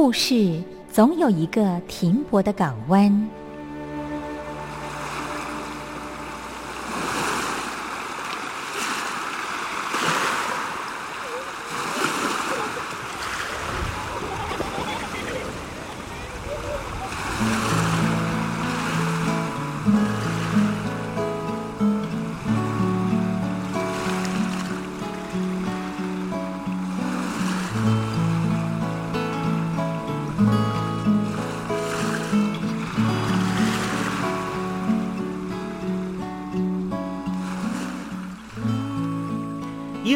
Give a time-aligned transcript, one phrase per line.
[0.00, 3.28] 故事总有一个停泊的港湾。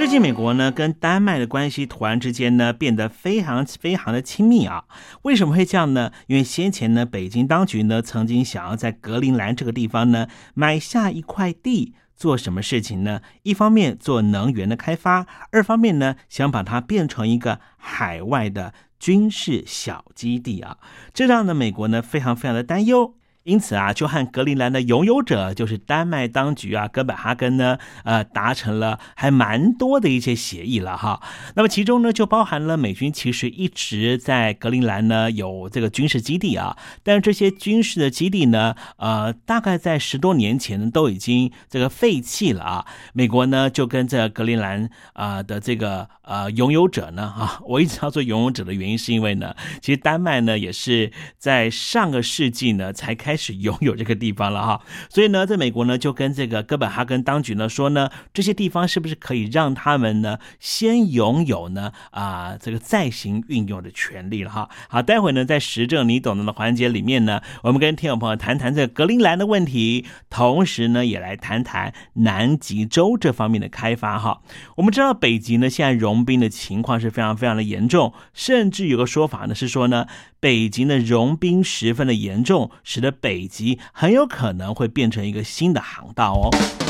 [0.00, 4.84] 最近美国呢跟丹麦的关系突然之间呢变得非常非常的亲密啊，
[5.24, 6.10] 为什么会这样呢？
[6.26, 13.20] 因为先前呢北京当局呢曾经想要在格陵兰这个地方呢买下一块地，做什么事情呢？
[13.42, 20.78] 一方面做能源的开发，二方面呢想把它变成一个海外的军事小基地啊，
[21.12, 23.16] 这让呢美国呢非常非常的担忧。
[23.50, 31.20] 因此啊，就和格陵兰的拥有者，就是丹麦当局啊，哥本哈根呢，呃，达成了还蛮多的一些协议了哈。
[31.56, 42.86] 那么其中呢，就包含了美军其实一直在格陵兰呢有这个军事基地啊，但是这些军事的基地呢，呃，大概在十多年前都已经这个废弃了啊。
[43.12, 53.39] 美国呢就跟这格陵兰啊的这个呃拥有者呢啊，我一直要做拥有者的原因是因为呢，其实丹麦呢也是在上个世纪呢才开。
[53.40, 64.68] 是拥有这个地方了哈， 所以呢，在美国呢，就跟这个哥本哈根当局呢说呢，这些地方是不是可以让他们呢先拥有呢啊这个再行运用的权利了哈？
[64.88, 74.42] 好，待会呢在实证你懂得的环节里面呢，我们跟听众朋友谈谈这个格陵兰的问题，同时呢也来谈谈南极洲这方面的开发哈。
[74.76, 80.06] 我们知道北极呢现在融冰的情况是非常非常的严重，甚至有个说法呢是说呢。
[80.40, 86.89] 北极的融冰十分的严重，使得北极很有可能会变成一个新的航道哦。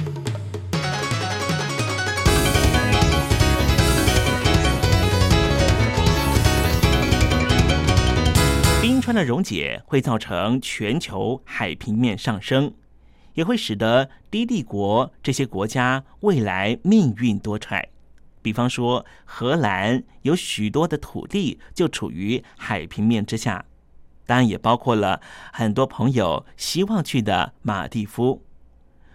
[9.01, 12.71] 冰川的溶解会造成全球海平面上升。
[13.33, 17.83] 也会使得低地国这些国家未来命运多舛。
[18.43, 23.65] 比方说，荷兰有许多的土地就处于海平面之下，
[24.27, 25.19] 当然也包括了
[25.51, 28.45] 很多朋友希望去的马蒂夫。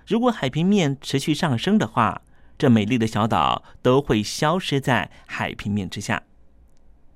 [0.05, 2.23] 如果海平面持续上升的话，
[2.59, 6.25] 这美丽的小岛都会消失在海平面之下。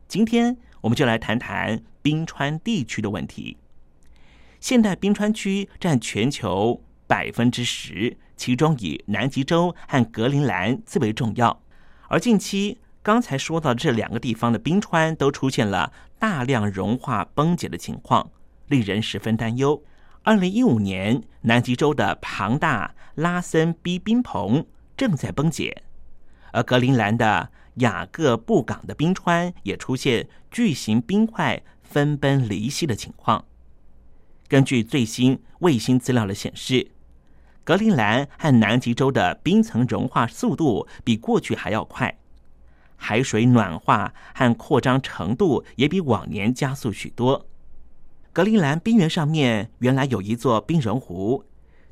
[0.07, 3.57] 今天我们就来谈谈冰川地区的问题。
[4.61, 6.83] 现代冰川区占全球。
[7.11, 11.61] 百分之十，其中以南极洲和格陵兰最为重要。
[12.07, 18.30] 而近期刚才说到这两个地方的冰川都出现了大量融化崩解的情况，
[18.69, 19.83] 令人十分担忧。
[20.23, 24.64] 二零一五年，南极洲的庞大拉森 B 冰棚
[24.97, 25.83] 正在崩解，
[26.52, 33.44] 而格陵兰的雅各布港的冰川也出现巨型冰块分崩离析的情况。
[34.49, 36.92] 根据最新卫星资料的显示。
[37.62, 42.18] 格陵兰和南极洲的冰层融化速度比过去还要快，
[42.97, 47.47] 海水暖化和扩张程度也比往年加速许多。
[48.32, 51.44] 格陵兰冰原上面原来有一座冰融湖，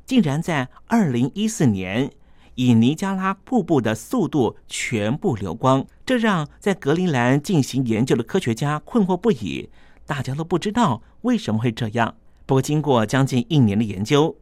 [0.05, 2.11] 竟然在二零一四年
[2.55, 9.69] 以尼加拉瀑布的速度全部流光，这让在格陵兰进行研究的科学家困惑不已。
[10.09, 12.15] 大家都不知道为什么会这样。
[12.47, 14.35] 不过，经过将近一年的研究。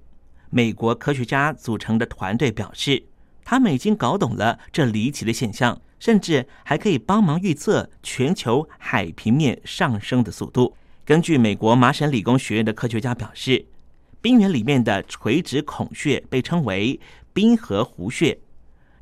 [0.49, 3.03] 美国科学家组成的团队表示，
[3.43, 10.73] 他们已经搞懂了这离奇的现象，甚至还可以帮忙预测全球海平面上升的速度。
[11.03, 13.65] 根据美国麻省理工学院的科学家表示，
[14.21, 16.97] 冰原里面的垂直孔穴被称为
[17.33, 18.39] 冰河湖穴，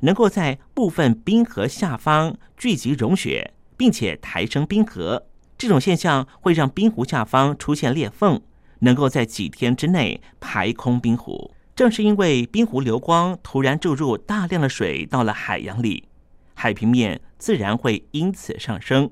[0.00, 5.28] 能够在部分冰河下方聚集融雪，并且抬升冰河。
[5.58, 8.40] 这种现象会让冰湖下方出现裂缝。
[8.80, 16.04] 能够在几天之内排空冰湖，正是因为冰湖流光突然注入大量的水到了海洋里，
[16.52, 19.10] 海平面自然会因此上升。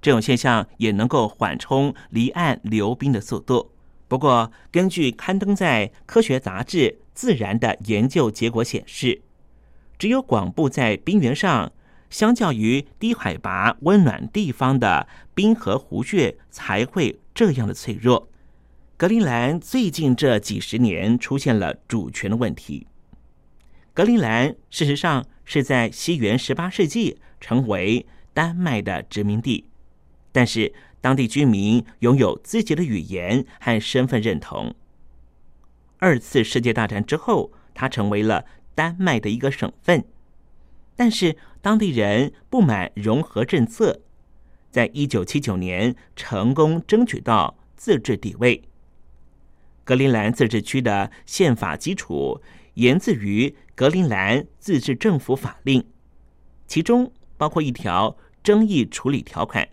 [0.00, 3.70] 这种现象也能够缓冲离岸流冰的速度。
[4.08, 6.78] 不过，根据刊登在科学杂志
[7.12, 9.20] 《自然》的研究结果显示，
[9.98, 11.70] 只有广布在冰原上，
[12.14, 18.28] 相较于低海拔温暖地方的冰河湖穴才会这样的脆弱。
[18.96, 22.86] 格陵兰最近这几十年出现了主权的问题。
[23.92, 29.64] 格陵兰事实上是在西元十八世纪成为丹麦的殖民地，
[30.30, 34.72] 但是当地居民拥有自己的语言和身份认同。
[35.98, 38.44] 二次世界大战之后，它成为了
[38.76, 40.04] 丹麦的一个省份，
[40.94, 44.02] 但是当地人不满融合政策，
[44.70, 48.62] 在一九七九年成功争取到自治地位。
[49.82, 52.42] 格陵兰自治区的宪法基础
[52.74, 55.80] 源自于《格陵兰自治政府法令》，
[56.66, 59.66] 其中包括一条争议处理条款，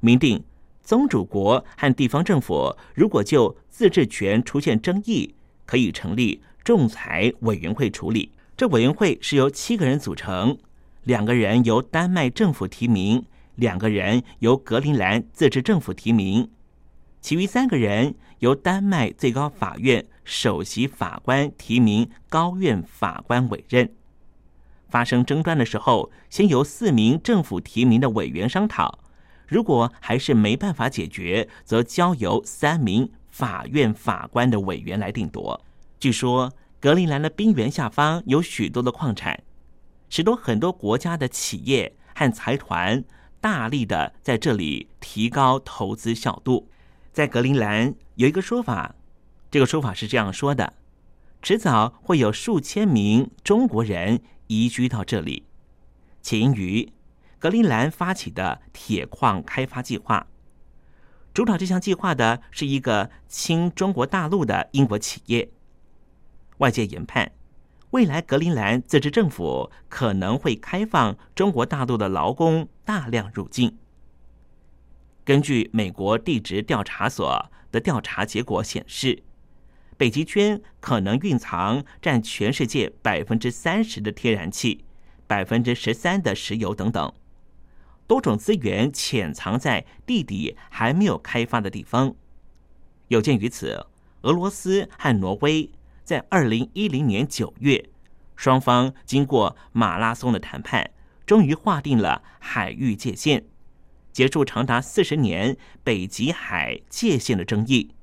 [0.00, 0.42] 明定
[0.82, 5.36] 宗主国和地方政府如果就自治权出现争议，
[5.66, 8.32] 可以成立仲裁委员会处理。
[8.56, 10.58] 这委员会是由七个人组成，
[11.04, 13.24] 两个人由丹麦政府提名，
[13.56, 16.48] 两个人由格陵兰自治政府提名。
[17.20, 23.92] 其余三个人由丹麦最高法院首席法官提名，高院法官委任。
[24.88, 29.00] 发生争端的时候，先由四名政府提名的委员商讨，
[29.48, 35.60] 如果还是没办法解决，则交由三名法院法官的委员来定夺。
[35.98, 39.42] 据说格陵兰的冰原下方有许多的矿产，
[40.12, 43.02] 使得很多国家的企业和财团
[43.40, 46.68] 大力的在这里提高投资效度。
[47.14, 48.94] 在格陵兰有一个说法，
[49.50, 50.74] 这个说法是这样说的：
[51.40, 55.46] 迟早会有数千名中国人移居到这里，
[56.20, 56.92] 起因于
[57.38, 60.26] 格陵兰发起的铁矿开发计划。
[61.32, 65.50] 主导这项计划的是一个亲中国大陆的英国企业。
[66.58, 67.32] 外界研判，
[67.92, 73.76] 未来格陵兰自治政府可能会开放中国大陆的劳工大量入境。
[75.24, 79.22] 根据美国地质调查所的调查结果显示，
[79.98, 84.86] 北极圈可能蕴藏占全世界百分之三十的天然气、
[85.26, 87.12] 百分之十三的石油等等，
[88.06, 92.14] 多种资源潜藏在地底还没有开发的地方。
[93.08, 93.86] 有鉴于此，
[94.22, 95.70] 俄罗斯和挪威。
[96.04, 97.88] 在二零一零年九月，
[98.34, 100.90] 双方经过马拉松的谈判，
[101.24, 103.44] 终于划定了海域界限，
[104.12, 107.94] 结束长达四十年北极海界限的争议，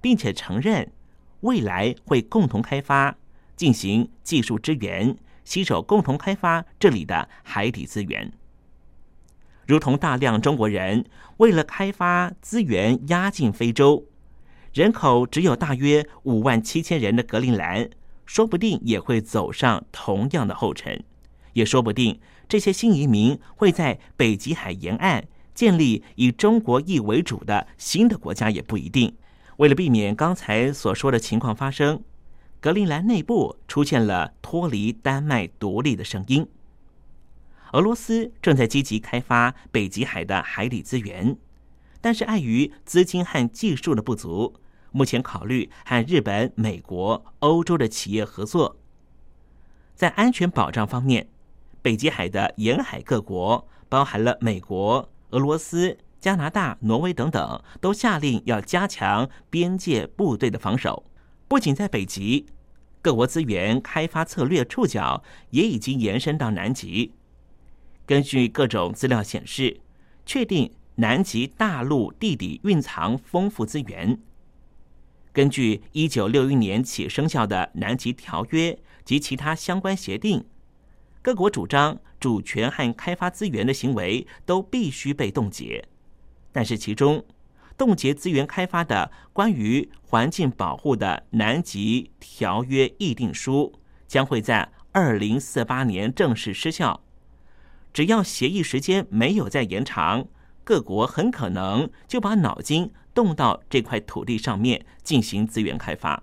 [0.00, 0.92] 并且承认
[1.40, 3.16] 未来会共同开发、
[3.56, 8.32] 进行技术支援，携手共同开发这里的海底资源。
[9.66, 11.04] 如同大量中国人
[11.36, 14.06] 为了开发资源压进非洲。
[14.72, 17.90] 人口只有大约五万七千人的格陵兰，
[18.24, 21.02] 说不定也会走上同样的后尘，
[21.54, 29.12] 也说不定这些新移民会在北极海沿岸建立以中国裔为主的新的国家，也不一定。
[29.56, 32.02] 为了避免刚才所说的情况发生，
[32.60, 36.46] 格陵兰内部出现了脱离丹麦独立的声音。
[37.72, 41.36] 俄罗斯正在积极开发北极海的海底资源。
[42.00, 44.54] 但是碍于资金和技术的不足，
[44.90, 48.76] 目前考虑和日本、美国、欧洲的企业合作。
[49.94, 51.28] 在安全保障方面，
[51.82, 61.04] 北极海的沿海各国，包含了美国、俄罗斯、加拿大、挪威等等，都下令要加强边界部队的防守。
[61.46, 62.46] 不仅在北极，
[63.02, 67.12] 各国资源开发策略触角也已经延伸到南极。
[68.06, 69.80] 根据各种资料显示，
[70.24, 70.72] 确定。
[71.00, 74.20] 南极大陆地底蕴藏丰富资源。
[75.32, 80.44] 根据一九六一年起生效的南极条约及其他相关协定，
[81.22, 85.88] 各国主张主权和开发资源的行为都必须被冻结。
[86.52, 87.24] 但是，其中
[87.78, 93.72] 冻结资源开发的关于环境保护的南极条约议定书
[94.06, 97.02] 将会在二零四八年正式失效。
[97.94, 100.28] 只要协议时间没有再延长。
[100.70, 106.22] 各国很可能就把脑筋动到这块土地上面进行资源开发。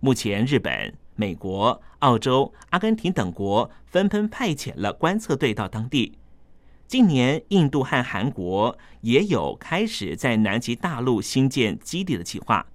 [0.00, 6.18] 目前，日本、美国、澳洲、阿根廷等国纷纷派遣了观测队到当地。
[6.88, 12.66] 近年，印度和韩国也有开始在南极大陆新建基地的计划，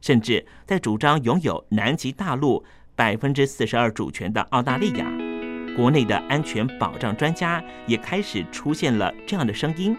[0.00, 5.31] 甚至在主张拥有南极大陆百分之四十二主权的澳大利亚。
[5.76, 9.96] 国内的安全保障专家也开始出现了这样的声音，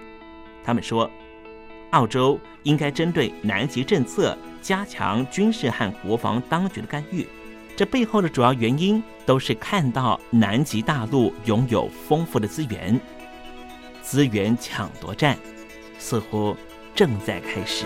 [0.63, 1.09] 他们说，
[1.91, 7.27] 澳洲应该针对南极政策加强军事和国防当局的干预。
[7.75, 12.99] 这背后的主要原因都是看到南极大陆拥有丰富的资源，
[14.01, 15.37] 资源抢夺战
[15.97, 16.55] 似乎
[16.93, 17.85] 正在开始。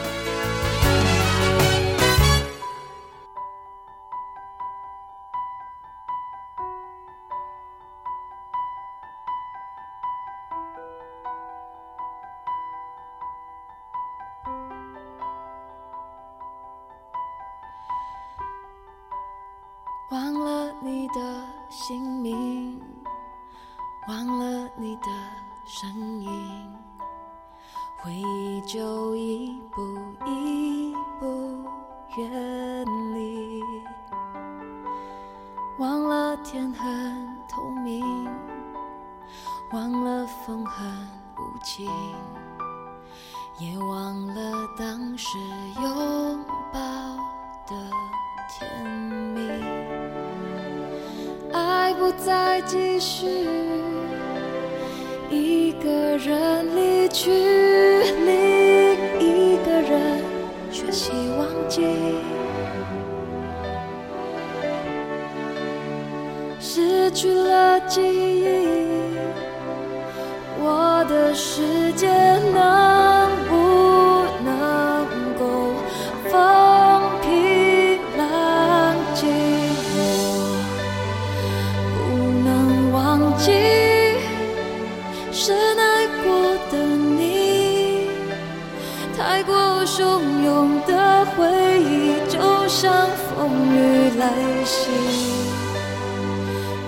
[93.67, 94.27] 雨来
[94.65, 94.89] 袭。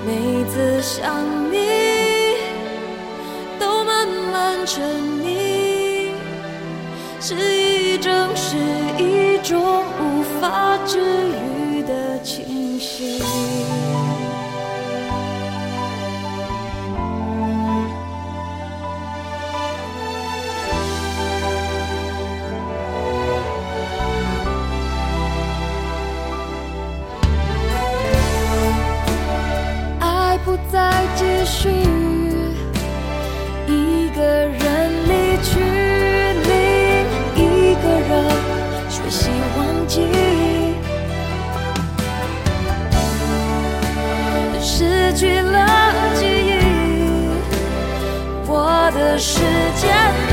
[0.05, 1.57] 每次想你，
[3.59, 4.83] 都慢慢沉
[5.23, 6.09] 溺，
[7.19, 8.57] 是一种是
[8.97, 13.21] 一种无法治愈的清醒。
[30.73, 31.69] 再继续，
[33.67, 35.59] 一个人离去，
[36.49, 36.51] 另
[37.35, 38.11] 一个人
[38.89, 40.01] 学习忘记，
[44.59, 46.51] 失去了记忆，
[48.47, 49.41] 我的世
[49.79, 50.32] 界。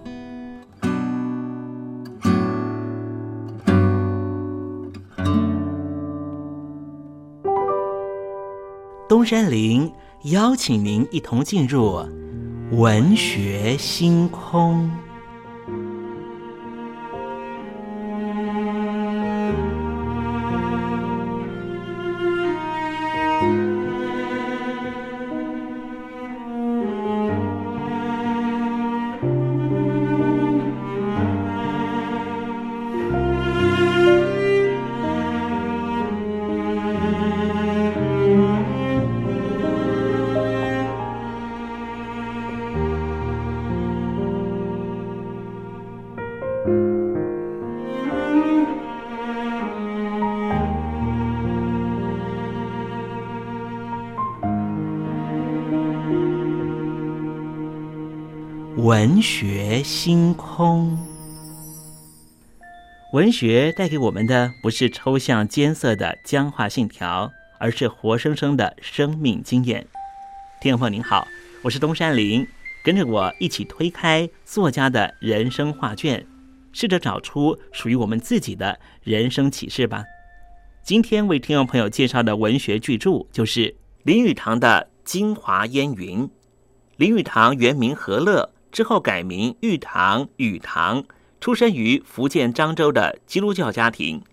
[9.11, 12.01] 东山林邀请您一同进入
[12.71, 14.89] 文学星空。
[59.21, 60.97] 学星空，
[63.13, 69.85] 文学带给我们的不是抽象艰涩的僵化信条，而是活生生的生命经验。
[70.59, 71.27] 听众朋友您好，
[71.61, 72.47] 我是东山林，
[72.83, 76.25] 跟着我一起推开作家的人生画卷，
[76.73, 80.03] 试着找出属于我们自己的人生启示吧。
[80.83, 86.23] 今天为听众朋友介绍的文学巨著就是林语堂的《京华烟云》。
[86.97, 91.03] 林语堂原名何乐，之后改名玉堂、语堂，
[91.41, 94.23] 出生于福建漳州的基督教家庭。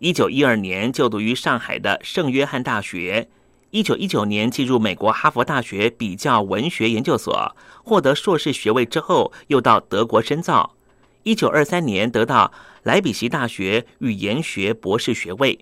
[0.00, 3.28] 一九一二年就读于上海的圣约翰大学。
[3.70, 10.74] 一九一九年进入美国哈佛大学比较文学研究所，获得硕士学位之后，又到德国深造。
[11.22, 12.50] 一九二三年得到
[12.84, 15.58] 莱比锡大学语言学博士学位。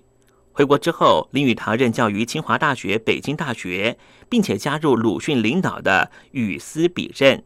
[0.53, 3.97] 回国之后，林语堂任教于清华大学、北京大学，
[4.29, 7.43] 并且加入鲁迅领导的语思笔阵。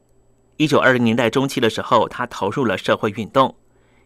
[0.62, 3.56] 一九二零年代中期的时候，他投入了社会运动。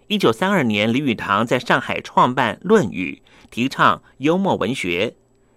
[0.08, 5.16] 一九三二年，林语堂在上海创办《论语》，提倡幽默文学。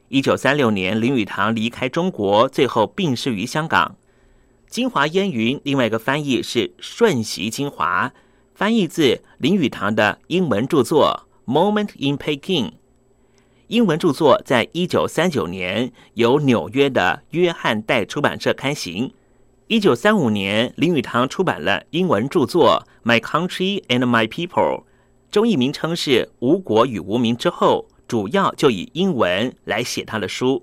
[0.08, 3.94] 一九三六年，林语堂离开中国，最后病逝于香港。
[4.68, 8.12] 《京华烟云》另外一个翻译是“瞬息精华”，
[8.56, 12.70] 翻译自林语堂的英文著作《Moment in Peking》。
[13.68, 19.12] 英文著作在一九三九年由纽约的约翰代出版社刊行。
[19.68, 24.78] 一九三五年，林语堂出版了英文著作《My Country and My People》，
[25.30, 27.86] 中译名称是《无国与无民》之后。
[28.08, 30.60] 主要就以英文来写他的书，《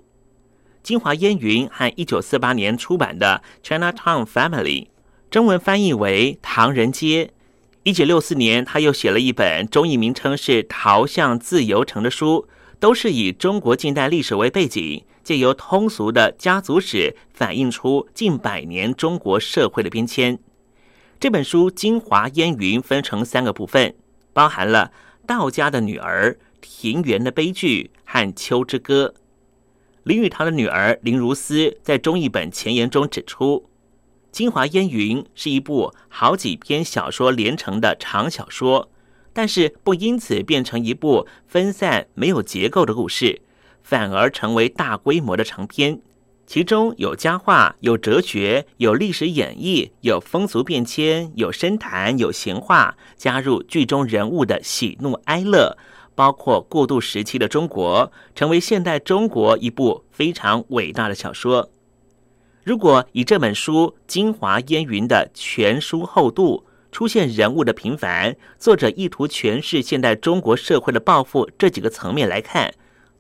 [0.82, 4.86] 京华烟云》和一九四八年出版的《Chinatown Family》，
[5.30, 7.26] 中文翻译为《唐人街》。
[7.84, 12.48] 一九六四年，他又写了一本中译名称是《逃向自由城》的书，
[12.80, 20.40] 都是以中国近代历史为背景，借由通俗的家族史反映出近百年中国社会的变迁。
[21.20, 23.94] 这本书《京华烟云》分成三个部分，
[24.32, 24.94] 包含了
[25.28, 26.38] 道家的女儿。
[26.68, 29.14] 庭园的悲剧和秋之歌。
[30.02, 33.68] 林语堂的女儿林如思在中译本前言中指出，
[34.32, 38.90] 《京华烟云》是一部好几篇小说连成的长小说，
[39.32, 43.44] 但是不因此变成一部分散没有结构的故事，
[43.88, 46.02] 反而成为大规模的长篇。
[46.48, 55.78] 其中有佳话，有哲学，有历史演绎，有风俗变迁，有深谈，有闲话，加入剧中人物的喜怒哀乐。
[56.16, 61.70] 包括过渡时期的中国，成为现代中国一部非常伟大的小说。
[62.64, 72.70] 如果以这本书《京华烟云》的全书厚度、出现人物的平凡、作者意图诠释现代中国社会的抱负这几个层面来看，《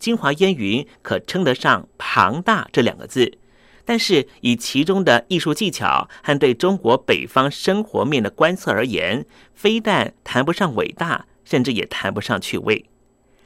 [0.06, 3.40] 京华烟云》可称得上庞大这两个字。
[3.86, 11.26] 但是以其中的艺术技巧和对中国北方生活面的观测而言，非但谈不上伟大。
[11.46, 12.86] 甚至也谈不上趣味。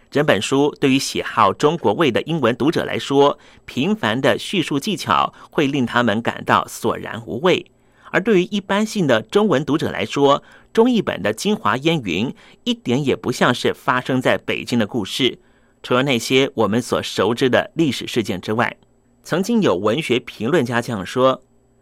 [0.10, 7.66] 整本书对于喜好中国味的英文读者来说，平凡的叙述技巧会令他们感到索然无味；
[8.12, 10.42] 而对于一般性的中文读者来说，
[10.72, 12.28] 中译本的《京华烟云》
[12.64, 15.40] 一点也不像是发生在北京的故事。
[15.82, 18.76] 除了那些我们所熟知的历史事件之外，
[19.24, 21.42] 曾经有文学评论家这样说：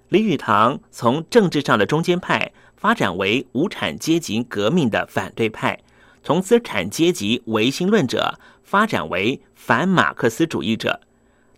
[0.09, 5.79] 李语堂从政治上的中间派发展为无产阶级革命的反对派。
[6.23, 10.99] 从资产阶级唯心论者发展为反马克思主义者，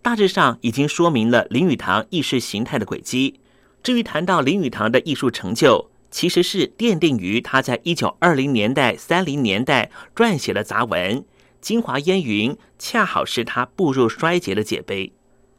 [0.01, 3.39] 大致上已经说明了林语堂意识形态的轨迹。
[3.81, 11.17] 至于谈到林语堂的艺术成就，其实是奠定于他在一九二零年代、三零年代撰写的杂文
[11.61, 15.11] 《京华烟云》，恰好是他步入衰竭的界碑。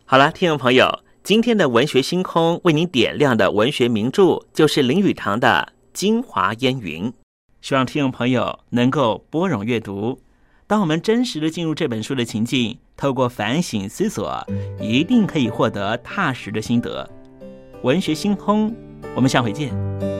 [0.05, 7.05] 好了，听众朋友，今天的文学星空为您点亮的文学名著，就是林语堂的《京华烟云》。
[7.61, 10.21] 希望听众朋友能够拨冗阅读。
[10.67, 14.47] 当我们真实的进入这本书的情境，透过反省思索，
[14.81, 17.09] 一定可以获得踏实的心得。
[17.83, 18.75] 文学星空，
[19.15, 20.20] 我们下回见。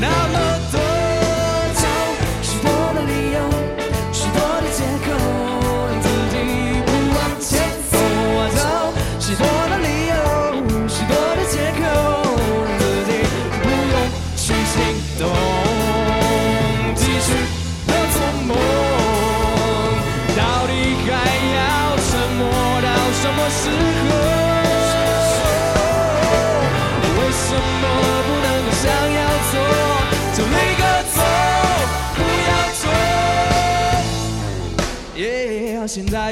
[0.00, 0.79] Now look.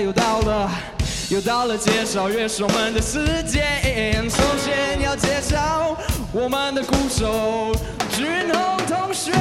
[0.00, 0.70] 又到了，
[1.28, 4.30] 又到了介绍乐手们的时间。
[4.30, 5.96] 首先要介绍
[6.32, 7.74] 我们的鼓手——
[8.14, 9.32] 军红同学。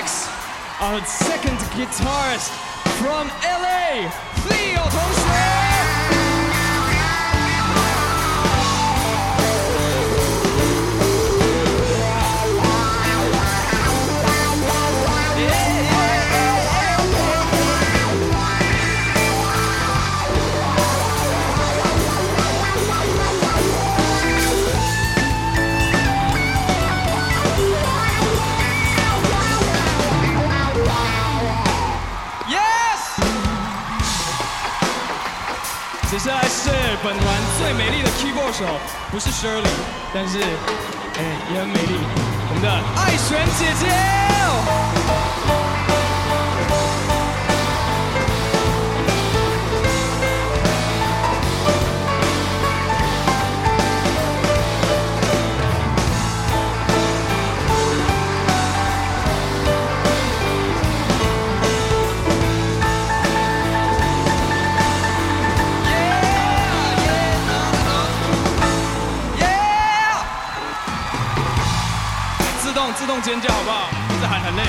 [0.00, 0.28] Next,
[0.80, 2.50] our second guitarist
[3.00, 4.08] from LA,
[4.48, 5.49] Theo 同
[36.22, 36.68] 下来是
[37.02, 37.26] 本团
[37.58, 38.66] 最美丽的 keyboard 手，
[39.10, 39.64] 不是 Shirley，
[40.12, 41.98] 但是哎也很美丽，
[42.50, 45.29] 我们的爱璇姐姐。
[73.00, 73.88] 自动尖叫好不好？
[74.10, 74.62] 一直喊很累。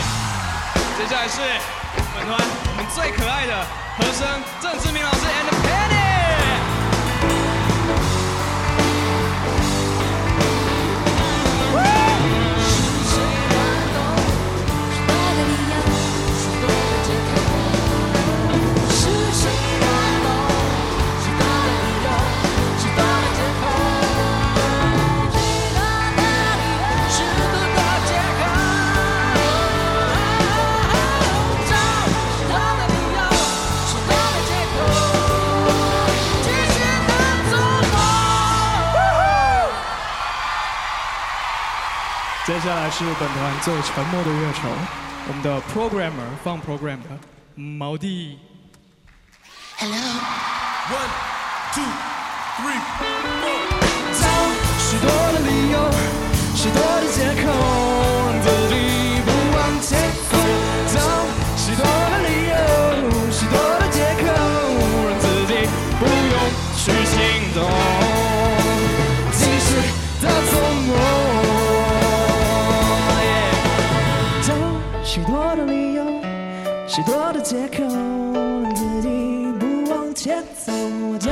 [0.97, 1.41] 接下来是
[2.15, 3.53] 本团我们最可爱的
[3.97, 4.25] 和声
[4.61, 5.60] 郑志明老师 and
[43.03, 44.61] 是本团最沉默的乐手，
[45.27, 47.09] 我们的 programmer 放 program 的
[47.55, 48.37] 毛弟。
[49.79, 49.97] Hello.
[49.97, 51.09] One,
[51.73, 51.81] two,
[52.57, 53.57] three, four.
[54.13, 54.23] 找
[54.77, 55.75] 许多的理由，
[56.55, 57.49] 许多的借口，
[58.29, 58.73] 让自己
[59.25, 59.89] 不往前
[60.29, 60.37] 走。
[60.93, 60.95] 找
[61.57, 62.53] 许多的理由，
[63.31, 64.29] 许多的借口，
[65.07, 65.51] 让自己
[65.99, 66.37] 不用
[66.77, 67.17] 去行
[67.55, 67.65] 动，
[76.93, 79.07] 许多的借口，让自己
[79.57, 80.73] 不往前走。
[81.17, 81.31] 找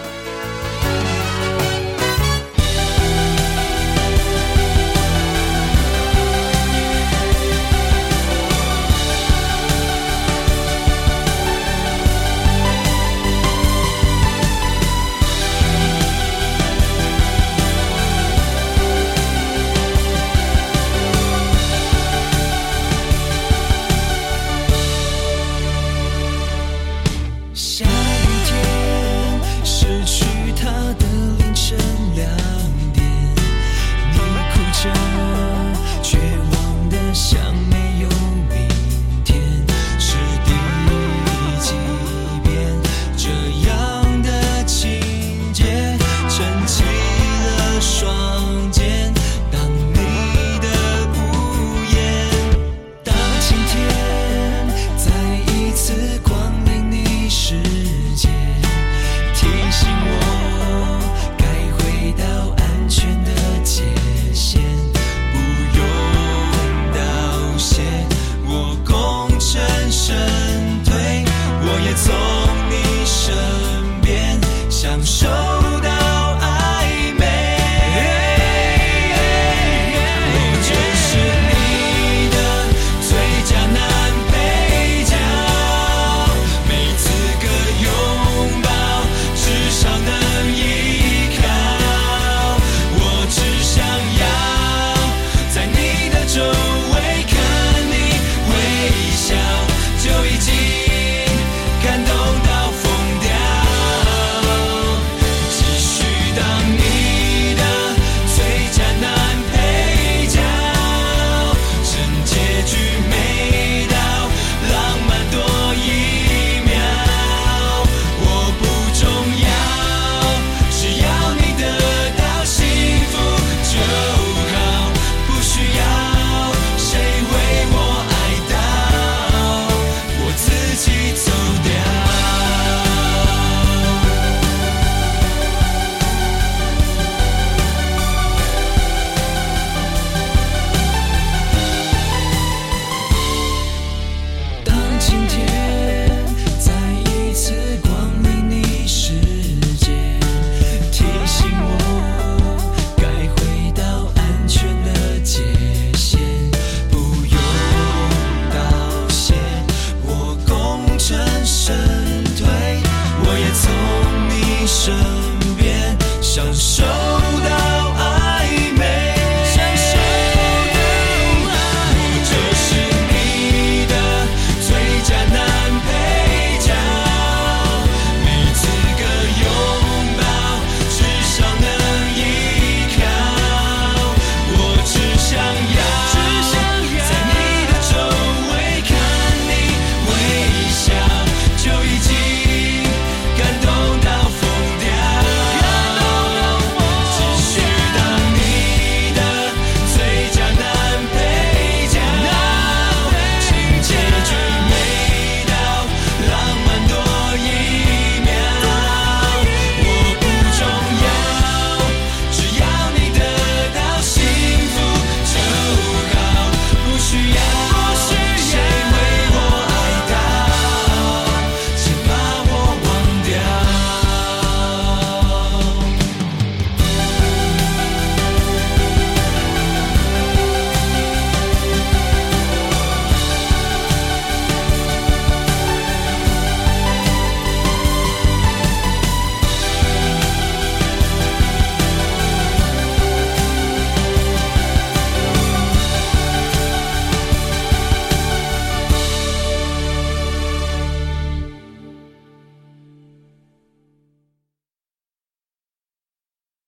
[164.71, 165.20] 生。